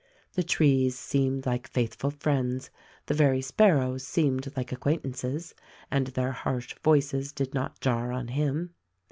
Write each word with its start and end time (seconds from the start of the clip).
The 0.33 0.41
trees 0.41 0.97
seemed 0.97 1.45
like 1.45 1.69
faithful 1.69 2.09
friends, 2.09 2.71
the 3.05 3.13
very 3.13 3.39
sparrows 3.39 4.03
seemed 4.03 4.51
like 4.57 4.71
acquaintances, 4.71 5.53
and 5.91 6.07
their 6.07 6.31
harsh 6.31 6.73
voices 6.83 7.31
did 7.31 7.53
not 7.53 7.79
jar 7.81 8.11
on 8.11 8.29
him. 8.29 8.73